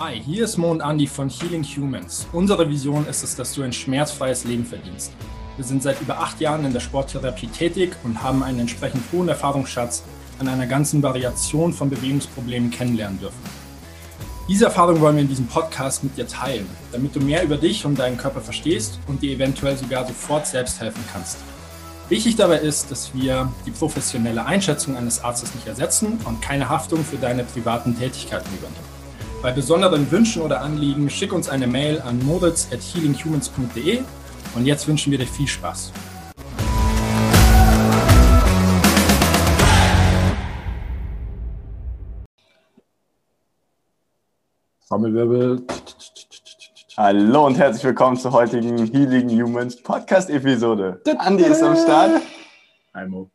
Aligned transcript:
Hi, 0.00 0.22
hier 0.24 0.44
ist 0.44 0.56
Mo 0.56 0.70
und 0.70 0.80
Andy 0.80 1.08
von 1.08 1.28
Healing 1.28 1.64
Humans. 1.64 2.28
Unsere 2.32 2.70
Vision 2.70 3.04
ist 3.08 3.24
es, 3.24 3.34
dass 3.34 3.52
du 3.54 3.64
ein 3.64 3.72
schmerzfreies 3.72 4.44
Leben 4.44 4.64
verdienst. 4.64 5.10
Wir 5.56 5.64
sind 5.64 5.82
seit 5.82 6.00
über 6.00 6.20
acht 6.20 6.40
Jahren 6.40 6.64
in 6.64 6.72
der 6.72 6.78
Sporttherapie 6.78 7.48
tätig 7.48 7.96
und 8.04 8.22
haben 8.22 8.44
einen 8.44 8.60
entsprechend 8.60 9.02
hohen 9.10 9.28
Erfahrungsschatz 9.28 10.04
an 10.38 10.46
einer 10.46 10.68
ganzen 10.68 11.02
Variation 11.02 11.72
von 11.72 11.90
Bewegungsproblemen 11.90 12.70
kennenlernen 12.70 13.18
dürfen. 13.18 13.42
Diese 14.48 14.66
Erfahrung 14.66 15.00
wollen 15.00 15.16
wir 15.16 15.22
in 15.22 15.28
diesem 15.28 15.48
Podcast 15.48 16.04
mit 16.04 16.16
dir 16.16 16.28
teilen, 16.28 16.68
damit 16.92 17.16
du 17.16 17.20
mehr 17.20 17.42
über 17.42 17.56
dich 17.56 17.84
und 17.84 17.98
deinen 17.98 18.18
Körper 18.18 18.40
verstehst 18.40 19.00
und 19.08 19.20
dir 19.20 19.32
eventuell 19.32 19.76
sogar 19.76 20.06
sofort 20.06 20.46
selbst 20.46 20.80
helfen 20.80 21.02
kannst. 21.12 21.38
Wichtig 22.08 22.36
dabei 22.36 22.58
ist, 22.58 22.92
dass 22.92 23.12
wir 23.16 23.52
die 23.66 23.72
professionelle 23.72 24.46
Einschätzung 24.46 24.96
eines 24.96 25.24
Arztes 25.24 25.56
nicht 25.56 25.66
ersetzen 25.66 26.20
und 26.24 26.40
keine 26.40 26.68
Haftung 26.68 27.04
für 27.04 27.16
deine 27.16 27.42
privaten 27.42 27.98
Tätigkeiten 27.98 28.48
übernehmen. 28.56 28.97
Bei 29.40 29.52
besonderen 29.52 30.10
Wünschen 30.10 30.42
oder 30.42 30.62
Anliegen 30.62 31.08
schick 31.08 31.32
uns 31.32 31.48
eine 31.48 31.68
Mail 31.68 32.00
an 32.00 32.18
moritz 32.26 32.66
at 32.72 32.80
healinghumans.de 32.80 34.02
und 34.56 34.66
jetzt 34.66 34.88
wünschen 34.88 35.12
wir 35.12 35.18
dir 35.18 35.28
viel 35.28 35.46
Spaß. 35.46 35.92
Trommelwirbel. 44.88 45.64
Hallo 46.96 47.46
und 47.46 47.58
herzlich 47.58 47.84
willkommen 47.84 48.16
zur 48.16 48.32
heutigen 48.32 48.86
Healing 48.86 49.30
Humans 49.30 49.80
Podcast-Episode. 49.80 51.00
Andi 51.18 51.44
ist 51.44 51.62
am 51.62 51.76
Start. 51.76 52.22
Hi 52.92 53.06
Mo. 53.06 53.30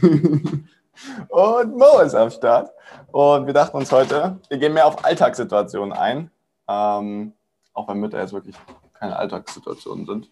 und 1.28 1.76
Mo 1.76 2.00
ist 2.00 2.14
am 2.14 2.30
Start. 2.30 2.70
Und 3.12 3.46
wir 3.46 3.54
dachten 3.54 3.76
uns 3.76 3.90
heute, 3.92 4.38
wir 4.48 4.58
gehen 4.58 4.74
mehr 4.74 4.86
auf 4.86 5.04
Alltagssituationen 5.04 5.92
ein. 5.92 6.30
Ähm, 6.68 7.32
auch 7.74 7.88
wenn 7.88 7.98
Mütter 7.98 8.20
jetzt 8.20 8.32
wirklich 8.32 8.56
keine 8.94 9.16
Alltagssituationen 9.16 10.06
sind. 10.06 10.30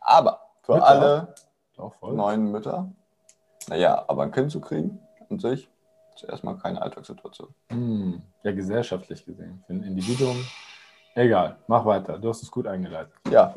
Aber 0.00 0.40
für 0.62 0.74
Mütter? 0.74 0.86
alle 0.86 1.34
neuen 2.02 2.52
Mütter, 2.52 2.92
naja, 3.68 4.04
aber 4.08 4.24
ein 4.24 4.32
Kind 4.32 4.50
zu 4.50 4.60
kriegen 4.60 5.00
an 5.30 5.38
sich, 5.38 5.68
ist 6.14 6.24
erstmal 6.24 6.56
keine 6.58 6.80
Alltagssituation. 6.82 7.48
Hm, 7.70 8.22
ja, 8.42 8.52
gesellschaftlich 8.52 9.24
gesehen. 9.24 9.62
Für 9.66 9.72
ein 9.72 9.82
Individuum. 9.82 10.36
Egal, 11.14 11.56
mach 11.66 11.84
weiter. 11.84 12.18
Du 12.18 12.28
hast 12.28 12.42
es 12.42 12.50
gut 12.50 12.66
eingeleitet. 12.66 13.12
Ja, 13.30 13.54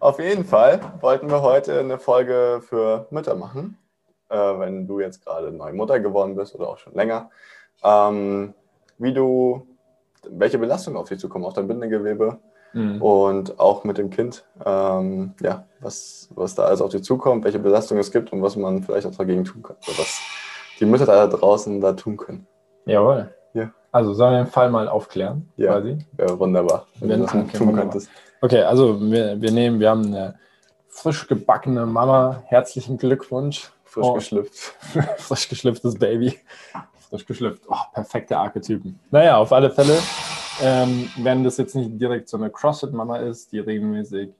auf 0.00 0.18
jeden 0.18 0.44
Fall 0.44 0.80
wollten 1.00 1.30
wir 1.30 1.42
heute 1.42 1.78
eine 1.80 1.98
Folge 1.98 2.60
für 2.66 3.06
Mütter 3.10 3.36
machen. 3.36 3.78
Äh, 4.28 4.36
wenn 4.58 4.86
du 4.86 5.00
jetzt 5.00 5.24
gerade 5.24 5.52
neue 5.52 5.72
Mutter 5.72 6.00
geworden 6.00 6.34
bist 6.34 6.54
oder 6.54 6.68
auch 6.68 6.78
schon 6.78 6.94
länger. 6.94 7.30
Ähm, 7.84 8.54
wie 8.98 9.12
du, 9.12 9.66
welche 10.28 10.58
Belastungen 10.58 10.98
auf 10.98 11.08
dich 11.08 11.18
zukommen, 11.20 11.44
auf 11.44 11.52
dein 11.54 11.68
Bindegewebe 11.68 12.38
Hm. 12.72 13.00
und 13.00 13.58
auch 13.60 13.84
mit 13.84 13.96
dem 13.98 14.10
Kind. 14.10 14.44
Ähm, 14.64 15.34
ja, 15.40 15.64
was, 15.80 16.28
was 16.34 16.54
da 16.56 16.64
alles 16.64 16.80
auf 16.82 16.90
dich 16.90 17.04
zukommt, 17.04 17.44
welche 17.44 17.60
Belastungen 17.60 18.00
es 18.00 18.10
gibt 18.10 18.32
und 18.32 18.42
was 18.42 18.56
man 18.56 18.82
vielleicht 18.82 19.06
auch 19.06 19.14
dagegen 19.14 19.44
tun 19.44 19.62
kann. 19.62 19.76
Was 19.86 20.20
die 20.80 20.84
Mütter 20.84 21.06
da 21.06 21.26
draußen 21.28 21.80
da 21.80 21.92
tun 21.92 22.16
können. 22.16 22.46
Jawohl. 22.84 23.32
Ja. 23.54 23.70
Also 23.92 24.12
sollen 24.12 24.32
wir 24.34 24.44
den 24.44 24.50
Fall 24.50 24.70
mal 24.70 24.88
aufklären, 24.88 25.48
Ja. 25.56 25.72
quasi? 25.72 25.98
Wäre 26.16 26.38
wunderbar, 26.38 26.86
wenn 26.98 27.08
Wenn- 27.08 27.20
du 27.20 27.26
das 27.26 27.34
okay, 27.34 27.56
tun 27.56 27.68
wunderbar. 27.68 27.82
könntest. 27.92 28.10
Okay, 28.42 28.62
also 28.62 29.00
wir, 29.00 29.40
wir 29.40 29.52
nehmen, 29.52 29.78
wir 29.80 29.88
haben 29.90 30.04
eine 30.06 30.38
frisch 30.88 31.26
gebackene 31.28 31.86
Mama. 31.86 32.42
Herzlichen 32.46 32.98
Glückwunsch. 32.98 33.70
Frisch 33.96 34.06
Oh. 34.06 34.14
geschlüpft. 34.14 34.54
frisch 35.18 35.48
geschlüpftes 35.48 35.98
Baby. 35.98 36.38
Frisch 37.08 37.24
geschlüpft. 37.26 37.62
Oh, 37.68 37.76
perfekte 37.94 38.36
Archetypen. 38.36 39.00
Naja, 39.10 39.38
auf 39.38 39.52
alle 39.52 39.70
Fälle, 39.70 39.98
ähm, 40.62 41.08
wenn 41.16 41.42
das 41.44 41.56
jetzt 41.56 41.74
nicht 41.74 41.98
direkt 42.00 42.28
so 42.28 42.36
eine 42.36 42.50
CrossFit-Mama 42.50 43.18
ist, 43.18 43.52
die 43.52 43.58
regelmäßig 43.60 44.30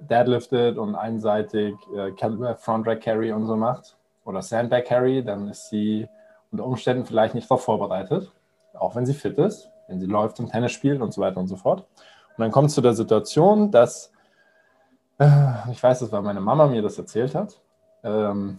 deadliftet 0.00 0.78
und 0.78 0.94
einseitig 0.94 1.74
äh, 1.96 2.12
Cal- 2.12 2.56
Front 2.58 2.86
Rack 2.86 3.00
Carry 3.00 3.32
und 3.32 3.46
so 3.46 3.56
macht 3.56 3.96
oder 4.24 4.42
Sandbag 4.42 4.84
Carry, 4.84 5.24
dann 5.24 5.48
ist 5.48 5.70
sie 5.70 6.08
unter 6.52 6.64
Umständen 6.64 7.04
vielleicht 7.04 7.34
nicht 7.34 7.50
darauf 7.50 7.64
vorbereitet, 7.64 8.30
auch 8.74 8.94
wenn 8.94 9.06
sie 9.06 9.14
fit 9.14 9.38
ist, 9.38 9.70
wenn 9.88 9.98
sie 10.00 10.06
läuft 10.06 10.38
und 10.40 10.50
Tennis 10.50 10.72
spielt 10.72 11.00
und 11.00 11.12
so 11.12 11.20
weiter 11.20 11.38
und 11.40 11.48
so 11.48 11.56
fort. 11.56 11.80
Und 12.36 12.42
dann 12.42 12.50
kommt 12.52 12.68
es 12.68 12.74
zu 12.74 12.80
der 12.80 12.94
Situation, 12.94 13.70
dass, 13.70 14.12
äh, 15.18 15.26
ich 15.72 15.82
weiß, 15.82 16.00
das 16.00 16.12
war 16.12 16.22
meine 16.22 16.40
Mama 16.40 16.66
mir 16.66 16.82
das 16.82 16.98
erzählt 16.98 17.34
hat, 17.34 17.60
ähm, 18.02 18.56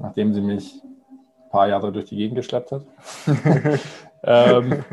nachdem 0.00 0.34
sie 0.34 0.40
mich 0.40 0.82
ein 0.82 1.50
paar 1.50 1.68
Jahre 1.68 1.92
durch 1.92 2.06
die 2.06 2.16
Gegend 2.16 2.36
geschleppt 2.36 2.72
hat. 2.72 2.82
ähm, 4.22 4.84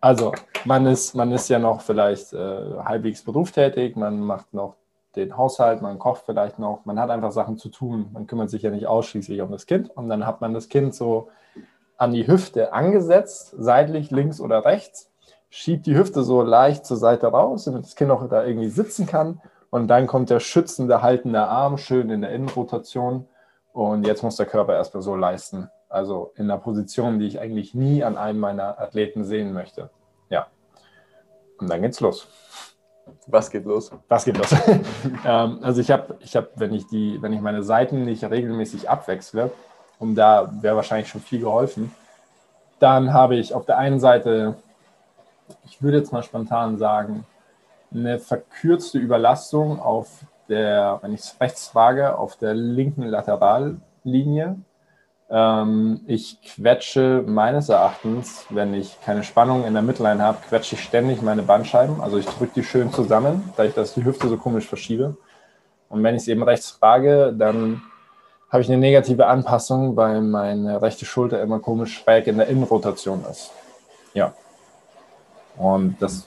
also, 0.00 0.32
man 0.64 0.86
ist, 0.86 1.14
man 1.14 1.32
ist 1.32 1.48
ja 1.48 1.58
noch 1.58 1.80
vielleicht 1.80 2.32
äh, 2.32 2.76
halbwegs 2.84 3.22
berufstätig, 3.22 3.96
man 3.96 4.20
macht 4.20 4.52
noch 4.54 4.76
den 5.16 5.36
Haushalt, 5.36 5.82
man 5.82 5.98
kocht 5.98 6.22
vielleicht 6.26 6.58
noch, 6.58 6.84
man 6.84 6.98
hat 6.98 7.10
einfach 7.10 7.32
Sachen 7.32 7.58
zu 7.58 7.68
tun. 7.68 8.10
Man 8.12 8.26
kümmert 8.26 8.50
sich 8.50 8.62
ja 8.62 8.70
nicht 8.70 8.86
ausschließlich 8.86 9.40
um 9.40 9.50
das 9.50 9.66
Kind 9.66 9.90
und 9.96 10.08
dann 10.08 10.26
hat 10.26 10.40
man 10.40 10.54
das 10.54 10.68
Kind 10.68 10.94
so 10.94 11.28
an 11.96 12.12
die 12.12 12.26
Hüfte 12.26 12.72
angesetzt, 12.72 13.54
seitlich, 13.58 14.10
links 14.10 14.40
oder 14.40 14.64
rechts, 14.64 15.10
schiebt 15.50 15.86
die 15.86 15.96
Hüfte 15.96 16.22
so 16.22 16.42
leicht 16.42 16.86
zur 16.86 16.96
Seite 16.96 17.26
raus, 17.28 17.64
damit 17.64 17.84
das 17.84 17.96
Kind 17.96 18.10
auch 18.10 18.26
da 18.28 18.44
irgendwie 18.44 18.68
sitzen 18.68 19.06
kann 19.06 19.40
und 19.70 19.88
dann 19.88 20.06
kommt 20.06 20.30
der 20.30 20.40
schützende, 20.40 21.02
haltende 21.02 21.42
Arm 21.42 21.76
schön 21.76 22.10
in 22.10 22.20
der 22.20 22.30
Innenrotation 22.30 23.26
und 23.78 24.04
jetzt 24.04 24.24
muss 24.24 24.34
der 24.34 24.46
Körper 24.46 24.74
erstmal 24.74 25.04
so 25.04 25.14
leisten. 25.14 25.70
Also 25.88 26.32
in 26.34 26.50
einer 26.50 26.58
Position, 26.58 27.20
die 27.20 27.28
ich 27.28 27.38
eigentlich 27.38 27.74
nie 27.74 28.02
an 28.02 28.18
einem 28.18 28.40
meiner 28.40 28.76
Athleten 28.80 29.22
sehen 29.22 29.52
möchte. 29.52 29.90
Ja. 30.30 30.48
Und 31.58 31.70
dann 31.70 31.80
geht's 31.82 32.00
los. 32.00 32.26
Was 33.28 33.48
geht 33.48 33.64
los? 33.66 33.92
Was 34.08 34.24
geht 34.24 34.36
los? 34.36 34.52
ähm, 35.24 35.60
also 35.62 35.80
ich 35.80 35.92
habe, 35.92 36.16
ich 36.18 36.34
hab, 36.34 36.58
wenn 36.58 36.74
ich 36.74 36.88
die, 36.88 37.22
wenn 37.22 37.32
ich 37.32 37.40
meine 37.40 37.62
Seiten 37.62 38.04
nicht 38.04 38.24
regelmäßig 38.24 38.90
abwechsle, 38.90 39.52
und 40.00 40.16
da 40.16 40.50
wäre 40.60 40.74
wahrscheinlich 40.74 41.08
schon 41.08 41.20
viel 41.20 41.38
geholfen, 41.38 41.94
dann 42.80 43.12
habe 43.12 43.36
ich 43.36 43.54
auf 43.54 43.64
der 43.64 43.78
einen 43.78 44.00
Seite, 44.00 44.56
ich 45.64 45.80
würde 45.80 45.98
jetzt 45.98 46.12
mal 46.12 46.24
spontan 46.24 46.78
sagen, 46.78 47.24
eine 47.94 48.18
verkürzte 48.18 48.98
Überlastung 48.98 49.78
auf 49.78 50.24
der, 50.48 50.98
wenn 51.02 51.14
ich 51.14 51.20
es 51.20 51.36
rechts 51.40 51.74
wage, 51.74 52.18
auf 52.18 52.36
der 52.36 52.54
linken 52.54 53.02
Laterallinie. 53.02 54.56
Ähm, 55.30 56.00
ich 56.06 56.40
quetsche 56.42 57.22
meines 57.26 57.68
Erachtens, 57.68 58.46
wenn 58.50 58.72
ich 58.74 58.98
keine 59.02 59.24
Spannung 59.24 59.64
in 59.64 59.74
der 59.74 59.82
Midline 59.82 60.22
habe, 60.22 60.38
quetsche 60.48 60.74
ich 60.74 60.82
ständig 60.82 61.22
meine 61.22 61.42
Bandscheiben. 61.42 62.00
Also 62.00 62.18
ich 62.18 62.26
drücke 62.26 62.52
die 62.56 62.64
schön 62.64 62.92
zusammen, 62.92 63.52
da 63.56 63.64
ich 63.64 63.74
das 63.74 63.94
die 63.94 64.04
Hüfte 64.04 64.28
so 64.28 64.36
komisch 64.36 64.66
verschiebe. 64.66 65.16
Und 65.88 66.02
wenn 66.02 66.14
ich 66.14 66.22
es 66.22 66.28
eben 66.28 66.42
rechts 66.42 66.70
frage, 66.70 67.34
dann 67.36 67.82
habe 68.50 68.62
ich 68.62 68.68
eine 68.68 68.78
negative 68.78 69.26
Anpassung, 69.26 69.96
weil 69.96 70.22
meine 70.22 70.80
rechte 70.80 71.04
Schulter 71.04 71.42
immer 71.42 71.58
komisch 71.60 71.98
schräg 71.98 72.26
in 72.26 72.38
der 72.38 72.48
Innenrotation 72.48 73.24
ist. 73.30 73.52
Ja. 74.14 74.32
Und 75.56 75.96
das 76.00 76.26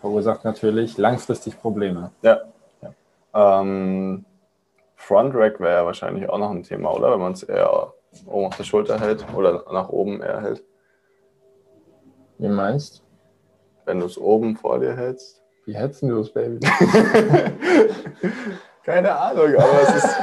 verursacht 0.00 0.44
natürlich 0.44 0.98
langfristig 0.98 1.58
Probleme. 1.60 2.10
Ja. 2.20 2.40
Ähm, 3.34 4.24
Front 4.96 5.34
Rack 5.34 5.60
wäre 5.60 5.80
ja 5.80 5.86
wahrscheinlich 5.86 6.28
auch 6.28 6.38
noch 6.38 6.50
ein 6.50 6.62
Thema, 6.62 6.92
oder? 6.94 7.10
Wenn 7.12 7.20
man 7.20 7.32
es 7.32 7.42
eher 7.42 7.92
oben 8.26 8.46
auf 8.46 8.56
der 8.56 8.64
Schulter 8.64 9.00
hält 9.00 9.26
oder 9.34 9.64
nach 9.72 9.88
oben 9.88 10.22
eher 10.22 10.40
hält. 10.40 10.62
Wie 12.38 12.48
meinst 12.48 13.02
Wenn 13.84 14.00
du 14.00 14.06
es 14.06 14.16
oben 14.18 14.56
vor 14.56 14.78
dir 14.78 14.96
hältst. 14.96 15.42
Wie 15.66 15.74
hetzen 15.74 16.08
du 16.08 16.18
das 16.18 16.30
Baby? 16.30 16.60
Keine 18.84 19.16
Ahnung, 19.18 19.54
aber 19.56 19.82
es 19.82 20.04
ist, 20.04 20.16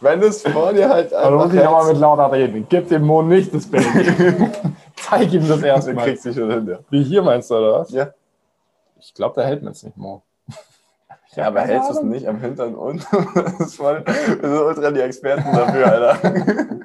wenn 0.00 0.20
du 0.20 0.26
es 0.26 0.42
vor 0.42 0.74
dir 0.74 0.90
halt 0.90 1.12
Aber 1.14 1.26
einfach 1.26 1.46
muss 1.46 1.54
ich 1.54 1.62
nochmal 1.62 1.80
mit 1.80 1.86
hältst, 1.88 2.00
lauter 2.02 2.32
reden. 2.32 2.66
Gib 2.68 2.88
dem 2.88 3.02
Mond 3.02 3.28
nicht 3.30 3.54
das 3.54 3.66
Baby. 3.66 3.84
Zeig 4.96 5.32
ihm 5.32 5.48
das 5.48 5.62
erstmal. 5.62 6.04
kriegst 6.04 6.24
du 6.26 6.28
dich 6.30 6.38
schon 6.38 6.50
hin. 6.50 6.66
Ja, 6.68 6.78
Wie 6.90 7.02
hier 7.02 7.22
meinst 7.22 7.50
du, 7.50 7.54
oder 7.56 7.80
was? 7.80 7.90
ja. 7.90 8.12
Ich 9.00 9.14
glaube, 9.14 9.40
da 9.40 9.46
hält 9.46 9.62
man 9.62 9.72
es 9.72 9.82
nicht 9.82 9.96
mehr. 9.96 10.20
Ja 11.36 11.46
aber 11.46 11.60
hältst 11.62 11.90
du 11.90 11.94
es 11.94 12.02
nicht 12.02 12.26
am 12.26 12.40
Hintern 12.40 12.74
und? 12.74 13.06
Das 13.34 13.60
ist 13.60 13.76
voll, 13.76 14.04
wir 14.06 14.48
sind 14.48 14.60
ultra 14.60 14.90
die 14.90 15.00
Experten 15.00 15.54
dafür, 15.54 15.86
Alter. 15.86 16.80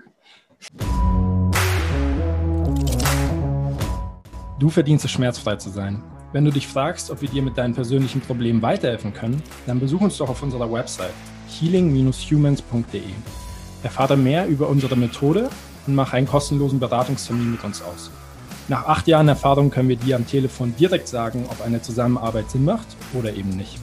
Du 4.59 4.69
verdienst 4.69 5.05
es, 5.05 5.11
schmerzfrei 5.11 5.55
zu 5.55 5.69
sein. 5.69 6.03
Wenn 6.31 6.45
du 6.45 6.51
dich 6.51 6.67
fragst, 6.67 7.09
ob 7.11 7.21
wir 7.21 7.29
dir 7.29 7.41
mit 7.41 7.57
deinen 7.57 7.73
persönlichen 7.73 8.21
Problemen 8.21 8.61
weiterhelfen 8.61 9.13
können, 9.13 9.41
dann 9.65 9.79
besuch 9.79 10.01
uns 10.01 10.17
doch 10.17 10.29
auf 10.29 10.43
unserer 10.43 10.71
Website 10.71 11.13
healing-humans.de. 11.47 13.01
Erfahre 13.81 14.17
mehr 14.17 14.47
über 14.47 14.67
unsere 14.67 14.95
Methode 14.95 15.49
und 15.87 15.95
mach 15.95 16.13
einen 16.13 16.27
kostenlosen 16.27 16.79
Beratungstermin 16.79 17.51
mit 17.51 17.63
uns 17.63 17.81
aus. 17.81 18.11
Nach 18.67 18.85
acht 18.85 19.07
Jahren 19.07 19.27
Erfahrung 19.27 19.71
können 19.71 19.89
wir 19.89 19.95
dir 19.95 20.15
am 20.15 20.27
Telefon 20.27 20.75
direkt 20.77 21.07
sagen, 21.07 21.45
ob 21.49 21.65
eine 21.65 21.81
Zusammenarbeit 21.81 22.51
Sinn 22.51 22.65
macht 22.65 22.87
oder 23.13 23.33
eben 23.33 23.49
nicht. 23.49 23.79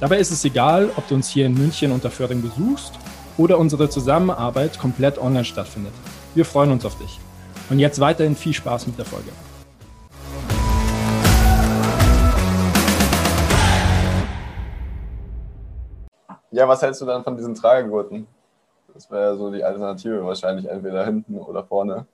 Dabei 0.00 0.18
ist 0.18 0.32
es 0.32 0.44
egal, 0.44 0.90
ob 0.96 1.06
du 1.06 1.14
uns 1.14 1.28
hier 1.28 1.46
in 1.46 1.54
München 1.54 1.92
unter 1.92 2.10
Föhring 2.10 2.42
besuchst 2.42 2.94
oder 3.38 3.58
unsere 3.58 3.88
Zusammenarbeit 3.88 4.76
komplett 4.76 5.18
online 5.18 5.44
stattfindet. 5.44 5.92
Wir 6.34 6.44
freuen 6.44 6.72
uns 6.72 6.84
auf 6.84 6.98
dich. 6.98 7.20
Und 7.70 7.78
jetzt 7.78 8.00
weiterhin 8.00 8.34
viel 8.34 8.52
Spaß 8.52 8.88
mit 8.88 8.98
der 8.98 9.04
Folge. 9.04 9.30
Ja, 16.50 16.68
was 16.68 16.82
hältst 16.82 17.00
du 17.00 17.06
dann 17.06 17.22
von 17.22 17.36
diesen 17.36 17.54
Tragegurten? 17.54 18.26
Das 18.92 19.08
wäre 19.12 19.36
so 19.36 19.52
die 19.52 19.62
Alternative, 19.62 20.24
wahrscheinlich 20.24 20.68
entweder 20.68 21.04
hinten 21.04 21.38
oder 21.38 21.62
vorne. 21.62 22.06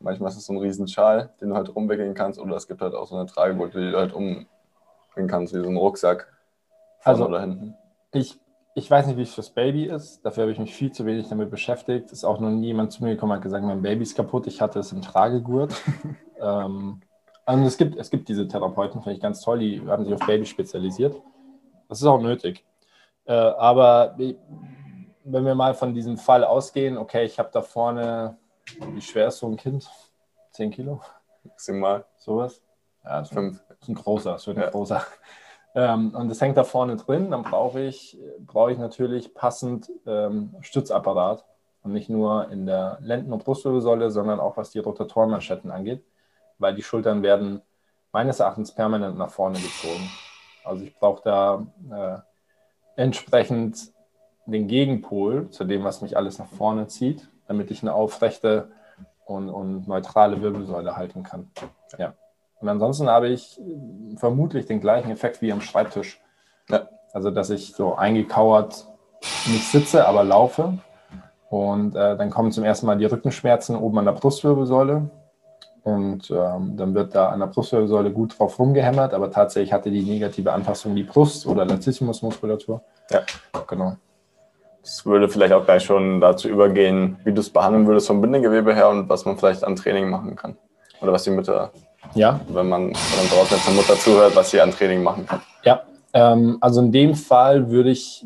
Manchmal 0.00 0.30
ist 0.30 0.36
es 0.36 0.44
so 0.46 0.52
ein 0.52 0.58
riesen 0.58 0.86
Schal, 0.86 1.30
den 1.40 1.48
du 1.48 1.56
halt 1.56 1.74
rumwickeln 1.74 2.12
kannst, 2.12 2.38
oder 2.38 2.56
es 2.56 2.68
gibt 2.68 2.82
halt 2.82 2.94
auch 2.94 3.06
so 3.06 3.16
eine 3.16 3.24
Tragegurte, 3.24 3.80
die 3.80 3.90
du 3.90 3.96
halt 3.96 4.12
umbringen 4.12 4.46
kannst, 5.26 5.54
wie 5.54 5.62
so 5.62 5.68
ein 5.68 5.76
Rucksack. 5.78 6.35
Also- 7.06 7.26
oder 7.26 7.40
hinten. 7.40 7.74
Ich, 8.12 8.38
ich 8.74 8.90
weiß 8.90 9.06
nicht, 9.06 9.16
wie 9.16 9.22
es 9.22 9.34
fürs 9.34 9.50
Baby 9.50 9.84
ist. 9.84 10.24
Dafür 10.24 10.42
habe 10.42 10.52
ich 10.52 10.58
mich 10.58 10.74
viel 10.74 10.92
zu 10.92 11.06
wenig 11.06 11.28
damit 11.28 11.50
beschäftigt. 11.50 12.12
Ist 12.12 12.24
auch 12.24 12.40
noch 12.40 12.50
nie 12.50 12.66
jemand 12.68 12.92
zu 12.92 13.02
mir 13.04 13.10
gekommen 13.10 13.32
und 13.32 13.36
hat 13.36 13.42
gesagt, 13.42 13.64
mein 13.64 13.82
Baby 13.82 14.02
ist 14.02 14.16
kaputt. 14.16 14.46
Ich 14.46 14.60
hatte 14.60 14.78
es 14.80 14.92
im 14.92 15.02
Tragegurt. 15.02 15.74
ähm, 16.40 17.00
und 17.46 17.62
es 17.62 17.76
gibt, 17.76 17.96
es 17.96 18.10
gibt 18.10 18.28
diese 18.28 18.48
Therapeuten, 18.48 19.02
finde 19.02 19.16
ich 19.16 19.22
ganz 19.22 19.40
toll, 19.40 19.60
die 19.60 19.80
haben 19.86 20.04
sich 20.04 20.12
auf 20.14 20.26
Baby 20.26 20.44
spezialisiert. 20.46 21.14
Das 21.88 22.00
ist 22.00 22.06
auch 22.06 22.20
nötig. 22.20 22.64
Äh, 23.24 23.32
aber 23.34 24.16
wenn 24.18 25.44
wir 25.44 25.54
mal 25.54 25.74
von 25.74 25.94
diesem 25.94 26.16
Fall 26.18 26.44
ausgehen, 26.44 26.98
okay, 26.98 27.24
ich 27.24 27.38
habe 27.38 27.50
da 27.52 27.62
vorne, 27.62 28.36
wie 28.92 29.00
schwer 29.00 29.28
ist 29.28 29.38
so 29.38 29.46
ein 29.46 29.56
Kind? 29.56 29.88
10 30.52 30.70
Kilo? 30.70 31.00
Maximal 31.44 32.04
Sowas? 32.16 32.60
Ja, 33.04 33.24
so 33.24 33.34
fünf. 33.34 33.62
das 33.68 33.78
ist 33.80 33.88
ein 33.88 33.94
großer, 33.94 34.32
das 34.32 34.46
wird 34.46 34.56
ein 34.58 34.64
Ja. 34.64 34.70
großer. 34.70 35.02
Ähm, 35.76 36.14
und 36.14 36.28
das 36.28 36.40
hängt 36.40 36.56
da 36.56 36.64
vorne 36.64 36.96
drin. 36.96 37.30
Dann 37.30 37.42
brauche 37.42 37.80
ich, 37.80 38.18
brauche 38.40 38.72
ich 38.72 38.78
natürlich 38.78 39.34
passend 39.34 39.92
ähm, 40.06 40.56
Stützapparat. 40.62 41.44
Und 41.82 41.92
nicht 41.92 42.08
nur 42.08 42.50
in 42.50 42.66
der 42.66 42.98
Lenden- 43.00 43.32
und 43.32 43.44
Brustwirbelsäule, 43.44 44.10
sondern 44.10 44.40
auch 44.40 44.56
was 44.56 44.70
die 44.70 44.80
Rotatorenmanschetten 44.80 45.70
angeht. 45.70 46.02
Weil 46.58 46.74
die 46.74 46.82
Schultern 46.82 47.22
werden 47.22 47.62
meines 48.10 48.40
Erachtens 48.40 48.74
permanent 48.74 49.16
nach 49.16 49.30
vorne 49.30 49.58
gezogen. 49.58 50.10
Also 50.64 50.82
ich 50.82 50.96
brauche 50.98 51.22
da 51.22 51.66
äh, 52.96 53.00
entsprechend 53.00 53.92
den 54.46 54.66
Gegenpol 54.66 55.50
zu 55.50 55.64
dem, 55.64 55.84
was 55.84 56.00
mich 56.02 56.16
alles 56.16 56.38
nach 56.38 56.48
vorne 56.48 56.88
zieht, 56.88 57.28
damit 57.46 57.70
ich 57.70 57.82
eine 57.82 57.94
aufrechte 57.94 58.72
und, 59.26 59.50
und 59.50 59.86
neutrale 59.86 60.40
Wirbelsäule 60.40 60.96
halten 60.96 61.22
kann. 61.22 61.50
Ja. 61.98 62.14
Und 62.60 62.68
ansonsten 62.68 63.08
habe 63.08 63.28
ich 63.28 63.58
äh, 63.60 64.16
vermutlich 64.16 64.66
den 64.66 64.80
gleichen 64.80 65.10
Effekt 65.10 65.42
wie 65.42 65.52
am 65.52 65.60
Schreibtisch. 65.60 66.20
Ja. 66.68 66.88
Also, 67.12 67.30
dass 67.30 67.50
ich 67.50 67.74
so 67.74 67.94
eingekauert 67.94 68.86
nicht 69.46 69.64
sitze, 69.64 70.06
aber 70.06 70.24
laufe. 70.24 70.78
Und 71.48 71.94
äh, 71.94 72.16
dann 72.16 72.30
kommen 72.30 72.52
zum 72.52 72.64
ersten 72.64 72.86
Mal 72.86 72.98
die 72.98 73.04
Rückenschmerzen 73.04 73.76
oben 73.76 73.98
an 73.98 74.04
der 74.04 74.12
Brustwirbelsäule. 74.12 75.08
Und 75.82 76.30
ähm, 76.32 76.76
dann 76.76 76.94
wird 76.94 77.14
da 77.14 77.28
an 77.28 77.38
der 77.38 77.46
Brustwirbelsäule 77.46 78.10
gut 78.10 78.36
drauf 78.36 78.58
rumgehämmert, 78.58 79.14
aber 79.14 79.30
tatsächlich 79.30 79.72
hatte 79.72 79.90
die 79.90 80.02
negative 80.02 80.52
Anpassung 80.52 80.96
die 80.96 81.04
Brust- 81.04 81.46
oder 81.46 81.64
Latissimusmuskulatur. 81.64 82.82
Ja. 83.10 83.20
Genau. 83.68 83.96
Das 84.82 85.06
würde 85.06 85.28
vielleicht 85.28 85.52
auch 85.52 85.64
gleich 85.64 85.84
schon 85.84 86.20
dazu 86.20 86.48
übergehen, 86.48 87.18
wie 87.24 87.32
du 87.32 87.40
es 87.40 87.50
behandeln 87.50 87.86
würdest 87.86 88.08
vom 88.08 88.20
Bindegewebe 88.20 88.74
her 88.74 88.88
und 88.88 89.08
was 89.08 89.24
man 89.24 89.36
vielleicht 89.36 89.62
an 89.62 89.76
Training 89.76 90.10
machen 90.10 90.34
kann. 90.34 90.56
Oder 91.00 91.12
was 91.12 91.22
die 91.22 91.30
Mütter, 91.30 91.70
Ja, 92.14 92.40
wenn 92.48 92.68
man, 92.68 92.86
man 92.86 93.28
draußen 93.30 93.56
jetzt 93.56 93.66
eine 93.66 93.76
Mutter 93.76 93.96
zuhört, 93.96 94.34
was 94.36 94.50
sie 94.50 94.60
an 94.60 94.70
Training 94.70 95.02
machen 95.02 95.26
kann. 95.26 95.40
Ja, 95.64 95.82
ähm, 96.12 96.58
also 96.60 96.80
in 96.80 96.92
dem 96.92 97.14
Fall 97.14 97.70
würde 97.70 97.90
ich, 97.90 98.24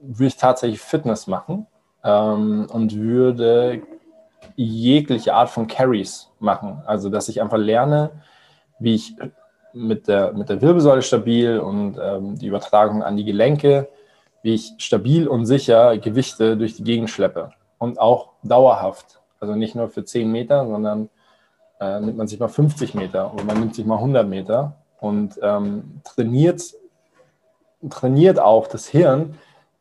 würde 0.00 0.26
ich 0.26 0.36
tatsächlich 0.36 0.80
Fitness 0.80 1.26
machen 1.26 1.66
ähm, 2.02 2.66
und 2.70 2.94
würde 2.94 3.82
jegliche 4.56 5.34
Art 5.34 5.50
von 5.50 5.66
Carries 5.66 6.30
machen. 6.38 6.82
Also 6.86 7.08
dass 7.08 7.28
ich 7.28 7.40
einfach 7.40 7.58
lerne, 7.58 8.10
wie 8.78 8.94
ich 8.94 9.16
mit 9.72 10.06
der, 10.06 10.32
mit 10.32 10.48
der 10.48 10.62
Wirbelsäule 10.62 11.02
stabil 11.02 11.58
und 11.58 11.98
ähm, 12.00 12.38
die 12.38 12.46
Übertragung 12.46 13.02
an 13.02 13.16
die 13.16 13.24
Gelenke, 13.24 13.88
wie 14.42 14.54
ich 14.54 14.74
stabil 14.78 15.26
und 15.26 15.46
sicher 15.46 15.98
Gewichte 15.98 16.56
durch 16.56 16.76
die 16.76 16.84
Gegend 16.84 17.10
schleppe. 17.10 17.50
Und 17.78 17.98
auch 17.98 18.30
dauerhaft. 18.42 19.20
Also 19.40 19.56
nicht 19.56 19.74
nur 19.74 19.88
für 19.88 20.04
10 20.04 20.30
Meter, 20.30 20.66
sondern 20.66 21.08
äh, 21.84 22.00
nimmt 22.00 22.16
man 22.16 22.26
sich 22.26 22.38
mal 22.38 22.48
50 22.48 22.94
Meter 22.94 23.32
oder 23.34 23.44
man 23.44 23.60
nimmt 23.60 23.74
sich 23.74 23.84
mal 23.84 23.96
100 23.96 24.26
Meter 24.26 24.76
und 25.00 25.38
ähm, 25.42 26.00
trainiert, 26.04 26.62
trainiert 27.90 28.38
auch 28.38 28.66
das 28.66 28.86
Hirn. 28.86 29.34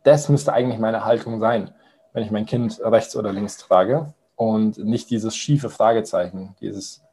Das 0.04 0.30
müsste 0.30 0.54
eigentlich 0.54 0.80
meine 0.80 1.06
Haltung 1.06 1.40
sein, 1.40 1.72
wenn 2.12 2.24
ich 2.24 2.32
mein 2.32 2.46
Kind 2.46 2.80
rechts 2.84 3.16
oder 3.16 3.32
links 3.32 3.58
trage 3.58 4.14
und 4.36 4.78
nicht 4.78 5.10
dieses 5.10 5.36
schiefe 5.36 5.70
Fragezeichen, 5.70 6.56
dieses, 6.60 7.04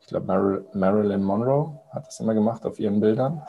ich 0.00 0.06
glaube, 0.06 0.26
Mar 0.26 0.60
Marilyn 0.72 1.22
Monroe 1.22 1.80
hat 1.90 2.06
das 2.06 2.20
immer 2.20 2.34
gemacht 2.34 2.64
auf 2.64 2.78
ihren 2.78 3.00
Bildern. 3.00 3.42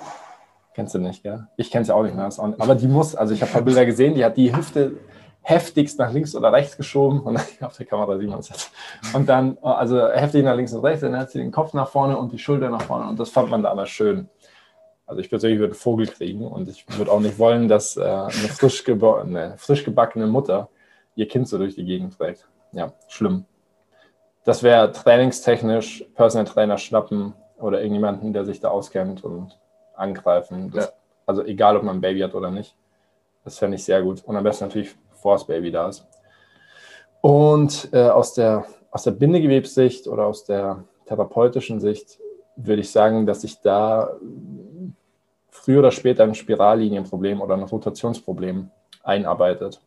Kennst 0.73 0.95
du 0.95 0.99
nicht, 0.99 1.23
gell? 1.23 1.47
Ich 1.57 1.71
kenne 1.71 1.85
sie 1.85 1.93
auch 1.93 2.03
nicht 2.03 2.15
mehr. 2.15 2.29
Aber 2.37 2.75
die 2.75 2.87
muss, 2.87 3.15
also 3.15 3.33
ich 3.33 3.41
habe 3.41 3.51
ein 3.51 3.53
paar 3.53 3.61
Bilder 3.63 3.85
gesehen, 3.85 4.15
die 4.15 4.23
hat 4.23 4.37
die 4.37 4.55
Hüfte 4.55 4.93
heftigst 5.49 5.97
nach 5.97 6.11
links 6.11 6.35
oder 6.35 6.51
rechts 6.51 6.77
geschoben 6.77 7.21
und 7.21 7.39
auf 7.61 7.75
der 7.77 7.85
Kamera 7.85 8.17
sieht 8.17 8.29
man 8.29 8.39
es 8.39 8.49
jetzt. 8.49 8.71
Und 9.13 9.27
dann, 9.27 9.57
also 9.61 10.07
heftig 10.07 10.43
nach 10.43 10.55
links 10.55 10.73
und 10.73 10.83
rechts, 10.83 11.01
dann 11.01 11.17
hat 11.17 11.31
sie 11.31 11.39
den 11.39 11.51
Kopf 11.51 11.73
nach 11.73 11.89
vorne 11.89 12.17
und 12.17 12.31
die 12.31 12.37
Schulter 12.37 12.69
nach 12.69 12.81
vorne 12.81 13.09
und 13.09 13.19
das 13.19 13.29
fand 13.29 13.49
man 13.49 13.63
da 13.63 13.71
aber 13.71 13.85
schön. 13.85 14.29
Also 15.05 15.21
ich 15.21 15.29
persönlich 15.29 15.59
würde 15.59 15.73
einen 15.73 15.79
Vogel 15.79 16.07
kriegen 16.07 16.45
und 16.45 16.69
ich 16.69 16.85
würde 16.97 17.11
auch 17.11 17.19
nicht 17.19 17.39
wollen, 17.39 17.67
dass 17.67 17.97
äh, 17.97 18.01
eine, 18.01 18.29
frisch 18.29 18.87
eine 18.87 19.55
frisch 19.57 19.83
gebackene 19.83 20.27
Mutter 20.27 20.69
ihr 21.15 21.27
Kind 21.27 21.47
so 21.47 21.57
durch 21.57 21.73
die 21.75 21.83
Gegend 21.83 22.15
trägt. 22.15 22.47
Ja, 22.71 22.93
schlimm. 23.07 23.45
Das 24.43 24.61
wäre 24.61 24.91
trainingstechnisch, 24.91 26.05
Personal 26.13 26.45
Trainer 26.45 26.77
schnappen 26.77 27.33
oder 27.57 27.79
irgendjemanden, 27.79 28.33
der 28.33 28.45
sich 28.45 28.59
da 28.59 28.69
auskennt 28.69 29.23
und 29.23 29.59
angreifen. 29.95 30.71
Das, 30.71 30.85
Ja. 30.85 30.91
Also 31.25 31.43
egal, 31.43 31.77
ob 31.77 31.83
man 31.83 31.97
ein 31.97 32.01
Baby 32.01 32.21
hat 32.21 32.33
oder 32.33 32.49
nicht. 32.49 32.75
Das 33.43 33.59
fände 33.59 33.75
ich 33.75 33.83
sehr 33.83 34.01
gut. 34.01 34.23
Und 34.23 34.35
am 34.35 34.43
besten 34.43 34.65
natürlich, 34.65 34.95
bevor 35.19 35.33
das 35.33 35.45
Baby 35.45 35.69
da 35.69 35.89
ist. 35.89 36.07
Und 37.21 37.89
äh, 37.91 38.07
aus, 38.07 38.33
der, 38.33 38.65
aus 38.89 39.03
der 39.03 39.11
Bindegewebssicht 39.11 40.07
oder 40.07 40.25
aus 40.25 40.45
der 40.45 40.85
therapeutischen 41.05 41.81
Sicht 41.81 42.19
würde 42.55 42.81
ich 42.81 42.91
sagen, 42.91 43.25
dass 43.25 43.41
sich 43.41 43.59
da 43.61 44.17
früher 45.49 45.79
oder 45.79 45.91
später 45.91 46.23
ein 46.23 46.35
Spirallinienproblem 46.35 47.41
oder 47.41 47.55
ein 47.55 47.63
Rotationsproblem 47.63 48.71
einarbeitet, 49.03 49.81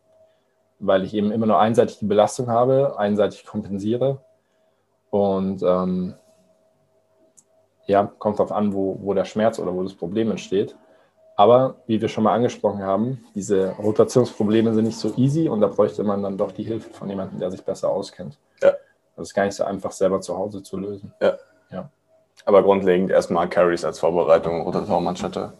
weil 0.79 1.03
ich 1.03 1.13
eben 1.15 1.31
immer 1.31 1.47
nur 1.47 1.59
einseitig 1.59 1.97
die 1.99 2.05
Belastung 2.05 2.47
habe, 2.47 2.97
einseitig 2.99 3.45
kompensiere 3.45 4.19
und 5.09 5.63
ähm, 5.63 6.15
ja, 7.85 8.11
kommt 8.19 8.39
darauf 8.39 8.51
an, 8.51 8.73
wo, 8.73 8.99
wo 9.01 9.13
der 9.13 9.25
Schmerz 9.25 9.59
oder 9.59 9.73
wo 9.73 9.83
das 9.83 9.95
Problem 9.95 10.29
entsteht. 10.31 10.75
Aber 11.35 11.75
wie 11.87 11.99
wir 11.99 12.09
schon 12.09 12.23
mal 12.23 12.33
angesprochen 12.33 12.83
haben, 12.83 13.23
diese 13.33 13.71
Rotationsprobleme 13.71 14.73
sind 14.73 14.85
nicht 14.85 14.99
so 14.99 15.13
easy 15.15 15.49
und 15.49 15.61
da 15.61 15.67
bräuchte 15.67 16.03
man 16.03 16.21
dann 16.21 16.37
doch 16.37 16.51
die 16.51 16.63
Hilfe 16.63 16.91
von 16.91 17.09
jemandem, 17.09 17.39
der 17.39 17.49
sich 17.49 17.63
besser 17.63 17.89
auskennt. 17.89 18.37
Ja. 18.61 18.71
Das 19.15 19.29
ist 19.29 19.33
gar 19.33 19.45
nicht 19.45 19.55
so 19.55 19.63
einfach, 19.63 19.91
selber 19.91 20.21
zu 20.21 20.37
Hause 20.37 20.61
zu 20.61 20.77
lösen. 20.77 21.13
Aber 22.45 22.61
grundlegend 22.63 23.09
erstmal 23.09 23.47
Carries 23.47 23.85
als 23.85 23.99
Vorbereitung, 23.99 24.61
Rotatorenmanschette, 24.63 25.53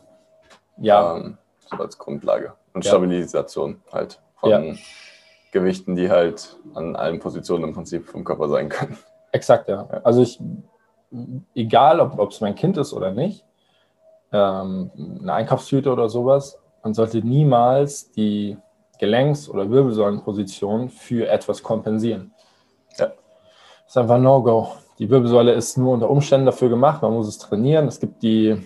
Ja, 0.78 1.16
ähm, 1.18 1.38
so 1.70 1.78
als 1.78 1.98
Grundlage. 1.98 2.54
Und 2.74 2.84
Ja. 2.84 2.90
Stabilisation 2.90 3.82
halt 3.92 4.20
von 4.36 4.50
Ja. 4.50 4.62
Gewichten, 5.52 5.96
die 5.96 6.10
halt 6.10 6.58
an 6.74 6.96
allen 6.96 7.20
Positionen 7.20 7.66
im 7.66 7.74
Prinzip 7.74 8.10
vom 8.10 8.24
Körper 8.24 8.50
sein 8.50 8.70
können. 8.70 8.98
Exakt, 9.32 9.70
ja. 9.70 9.88
Also 10.04 10.22
ich, 10.24 10.40
egal 11.56 12.00
ob 12.00 12.32
es 12.32 12.42
mein 12.42 12.56
Kind 12.56 12.76
ist 12.78 12.92
oder 12.92 13.12
nicht, 13.12 13.46
ähm, 14.34 14.92
eine 15.22 15.34
Einkaufstüte 15.34 15.92
oder 15.92 16.10
sowas, 16.10 16.60
man 16.84 16.94
sollte 16.94 17.20
niemals 17.20 18.12
die 18.12 18.58
Gelenks- 19.00 19.50
oder 19.50 19.70
Wirbelsäulenposition 19.70 20.90
für 20.90 21.28
etwas 21.30 21.64
kompensieren. 21.64 22.34
Ja. 22.98 23.08
Das 23.08 23.16
ist 23.88 23.98
einfach 23.98 24.16
ein 24.16 24.24
No-Go. 24.24 24.74
Die 25.00 25.10
Wirbelsäule 25.10 25.54
ist 25.54 25.78
nur 25.78 25.94
unter 25.94 26.10
Umständen 26.10 26.46
dafür 26.46 26.70
gemacht, 26.70 27.02
man 27.02 27.14
muss 27.14 27.28
es 27.28 27.38
trainieren. 27.38 27.88
Es 27.88 28.00
gibt 28.00 28.22
die 28.22 28.58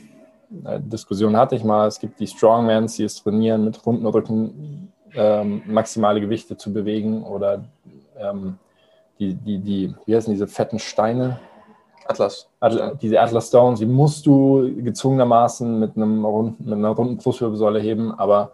äh, 0.66 0.80
Diskussion 0.80 1.36
hatte 1.36 1.56
ich 1.56 1.64
mal, 1.64 1.88
es 1.88 2.00
gibt 2.00 2.20
die 2.20 2.28
Strongmans, 2.28 2.96
die 2.96 3.04
es 3.04 3.22
trainieren, 3.22 3.66
mit 3.66 3.86
runden 3.86 4.06
Rücken 4.06 4.92
ähm, 5.14 5.62
maximale 5.66 6.22
Gewichte 6.22 6.58
zu 6.58 6.72
bewegen 6.72 7.24
oder 7.24 7.64
ähm, 8.18 8.58
die, 9.20 9.34
die, 9.34 9.60
die, 9.60 9.96
wie 10.06 10.16
heißen 10.16 10.32
diese 10.32 10.48
fetten 10.48 10.80
Steine? 10.80 11.40
Atlas. 12.06 12.50
Atla, 12.60 12.94
diese 12.96 13.20
Atlas 13.20 13.48
Stones, 13.48 13.80
die 13.80 13.86
musst 13.86 14.26
du 14.26 14.74
gezwungenermaßen 14.78 15.80
mit, 15.80 15.96
einem 15.96 16.26
runden, 16.26 16.64
mit 16.64 16.74
einer 16.74 16.90
runden 16.90 17.18
Brustwirbelsäule 17.18 17.80
heben, 17.80 18.18
aber 18.18 18.52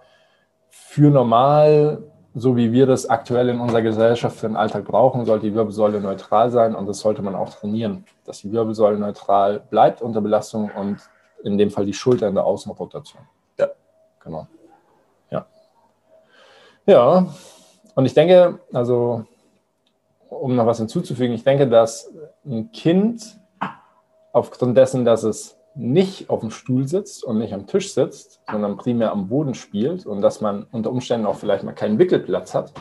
für 0.69 1.09
normal, 1.09 2.03
so 2.33 2.55
wie 2.55 2.71
wir 2.71 2.87
das 2.87 3.09
aktuell 3.09 3.49
in 3.49 3.59
unserer 3.59 3.81
Gesellschaft 3.81 4.37
für 4.37 4.47
den 4.47 4.55
Alltag 4.55 4.85
brauchen, 4.85 5.25
sollte 5.25 5.45
die 5.47 5.55
Wirbelsäule 5.55 6.01
neutral 6.01 6.49
sein 6.49 6.75
und 6.75 6.87
das 6.87 6.99
sollte 6.99 7.21
man 7.21 7.35
auch 7.35 7.49
trainieren, 7.49 8.05
dass 8.25 8.39
die 8.39 8.51
Wirbelsäule 8.51 8.97
neutral 8.97 9.59
bleibt 9.69 10.01
unter 10.01 10.21
Belastung 10.21 10.71
und 10.75 10.97
in 11.43 11.57
dem 11.57 11.69
Fall 11.69 11.85
die 11.85 11.93
Schulter 11.93 12.27
in 12.27 12.35
der 12.35 12.45
Außenrotation. 12.45 13.21
Ja. 13.59 13.67
Genau. 14.23 14.47
Ja. 15.29 15.45
Ja, 16.85 17.27
und 17.95 18.05
ich 18.05 18.13
denke, 18.13 18.59
also 18.71 19.25
um 20.29 20.55
noch 20.55 20.65
was 20.65 20.79
hinzuzufügen, 20.79 21.35
ich 21.35 21.43
denke, 21.43 21.67
dass 21.67 22.11
ein 22.45 22.71
Kind 22.71 23.39
aufgrund 24.31 24.77
dessen, 24.77 25.05
dass 25.05 25.23
es 25.23 25.57
nicht 25.75 26.29
auf 26.29 26.41
dem 26.41 26.51
Stuhl 26.51 26.87
sitzt 26.87 27.23
und 27.23 27.39
nicht 27.39 27.53
am 27.53 27.65
Tisch 27.65 27.93
sitzt, 27.93 28.41
sondern 28.49 28.77
primär 28.77 29.11
am 29.11 29.27
Boden 29.27 29.55
spielt 29.55 30.05
und 30.05 30.21
dass 30.21 30.41
man 30.41 30.67
unter 30.71 30.91
Umständen 30.91 31.25
auch 31.25 31.37
vielleicht 31.37 31.63
mal 31.63 31.73
keinen 31.73 31.97
Wickelplatz 31.97 32.53
hat 32.53 32.73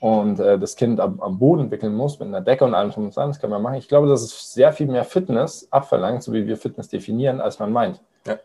und 0.00 0.38
äh, 0.38 0.58
das 0.58 0.76
Kind 0.76 1.00
am, 1.00 1.20
am, 1.20 1.38
Boden 1.38 1.70
wickeln 1.70 1.94
muss 1.94 2.18
mit 2.18 2.28
einer 2.28 2.40
Decke 2.40 2.64
und 2.64 2.74
allem 2.74 2.90
drum 2.90 3.06
und 3.06 3.16
dran, 3.16 3.30
das 3.30 3.40
kann 3.40 3.50
man 3.50 3.62
machen. 3.62 3.76
Ich 3.76 3.88
glaube, 3.88 4.08
dass 4.08 4.22
es 4.22 4.52
sehr 4.52 4.72
viel 4.72 4.86
mehr 4.86 5.04
Fitness 5.04 5.66
abverlangt, 5.70 6.22
so 6.22 6.32
wie 6.32 6.46
wir 6.46 6.56
Fitness 6.56 6.88
definieren, 6.88 7.40
als 7.40 7.58
man 7.58 7.72
meint. 7.72 8.00
Ja. 8.26 8.38